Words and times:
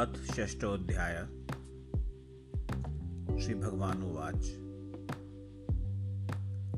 अथ 0.00 0.06
षष्ठोऽध्याय। 0.06 1.26
श्रीभगवानुवाच। 3.40 4.50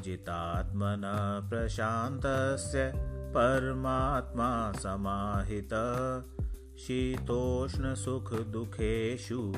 जितात्मनः 0.06 1.50
प्रशान्तस्य 1.50 2.92
परमात्मा 3.38 4.72
समाहित। 4.72 5.74
शीतोष्णसुखदुःखेषु 6.80 9.54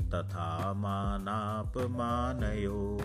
तथा 0.00 0.72
मानापमानयो। 0.72 3.00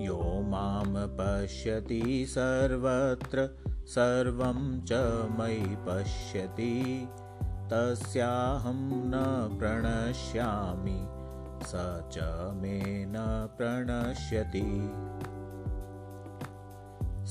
यो 0.00 0.42
मां 0.42 1.06
पश्यति 1.18 2.26
सर्वत्र 2.28 3.48
सर्वं 3.86 4.80
च 4.84 4.92
मयि 5.38 5.76
पश्यति। 5.88 7.08
तस्याहं 7.72 8.80
न 8.90 9.12
प्रणश्यामि 9.58 11.06
स 11.66 11.72
च 12.12 12.18
मे 12.54 13.04
न 13.04 13.14
प्रणश्यति 13.58 14.70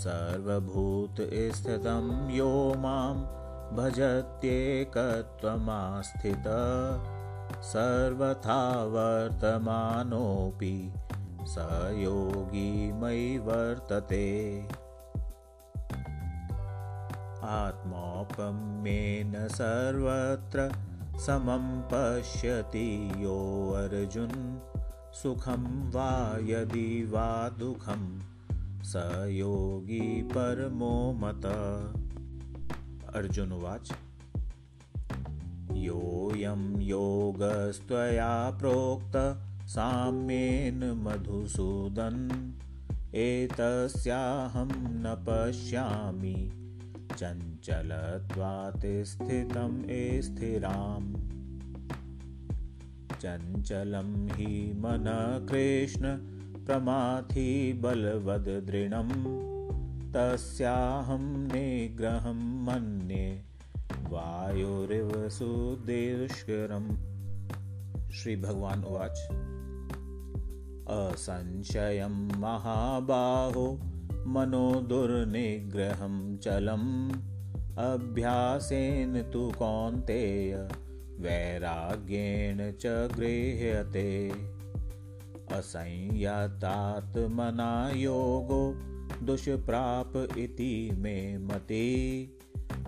सर्वभूतस्थितं 0.02 2.30
यो 2.30 2.74
मां 2.78 3.42
भजत्येकत्वमास्थित। 3.78 6.48
सर्वथा 7.64 8.84
वर्तमानोऽपि 8.84 10.94
स 11.42 11.68
योगी 11.98 12.92
मयि 12.92 13.38
वर्तते। 13.38 14.30
आत्मौपम्येन 17.44 19.48
सर्वत्र 19.48 20.72
समं 21.20 21.82
पश्यति 21.82 23.12
यो 23.18 23.72
अर्जुन। 23.76 24.62
सुखं 25.14 25.92
वा 25.92 26.38
यदि 26.42 27.10
वा 27.14 27.50
दुःखं 27.50 28.31
स 28.84 28.94
योगी 29.28 30.22
परमो 30.24 31.14
मत। 31.18 31.46
अर्जुनवाच 33.16 33.92
योऽयं 35.72 36.82
योगस्त्वया 36.82 38.52
प्रोक्त 38.52 39.42
साम्येन 39.68 40.92
मधुसूदन 40.92 42.30
एतस्याहं 43.16 44.70
न 44.76 45.26
पश्यामि। 45.30 46.52
चञ्चलत्वात् 47.18 49.06
स्थितं 49.06 49.82
स्थिराम्। 50.22 51.16
चञ्चलं 53.22 54.28
हि 54.32 54.74
मनः 54.74 55.48
कृष्ण 55.48 56.41
प्रमाथि 56.66 57.74
बलवदृढं 57.84 59.10
तस्याहं 60.12 61.24
निग्रहं 61.38 62.66
मन्ये 62.66 63.44
वायुरिव 64.10 65.30
सुदुष्करम् 65.30 66.98
श्रीभगवान् 68.12 68.84
उवाच। 68.84 69.20
असंशयं 70.90 72.40
महाबाहो 72.40 73.80
मनो 74.28 74.82
दुर्निग्रहं 74.82 76.38
चलम्। 76.38 77.12
अभ्यासेन 77.78 79.22
तु 79.22 79.52
कौन्तेय 79.60 80.56
वैराग्येण 81.20 82.72
च 82.72 82.86
गृह्यते 82.88 84.32
असंयतात्मना 85.54 87.92
योगो 87.96 88.76
दुष्प्राप 89.26 90.38
इति 90.38 90.92
मे 90.98 91.38
मते। 91.38 92.30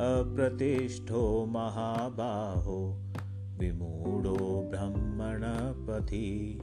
अप्रतिष्ठो 0.00 1.46
महाबाहो 1.46 3.02
विमूढो 3.58 4.70
ब्रह्मणपथि। 4.70 6.60